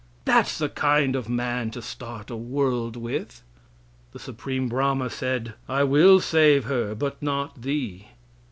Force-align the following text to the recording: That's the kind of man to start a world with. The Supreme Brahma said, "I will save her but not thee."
That's 0.25 0.57
the 0.57 0.67
kind 0.67 1.15
of 1.15 1.29
man 1.29 1.69
to 1.69 1.79
start 1.83 2.31
a 2.31 2.35
world 2.35 2.95
with. 2.95 3.43
The 4.13 4.17
Supreme 4.19 4.67
Brahma 4.67 5.11
said, 5.11 5.53
"I 5.69 5.83
will 5.83 6.19
save 6.19 6.65
her 6.65 6.95
but 6.95 7.21
not 7.21 7.61
thee." 7.61 8.07